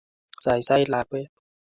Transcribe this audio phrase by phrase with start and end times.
[0.43, 1.31] Saisai lakwet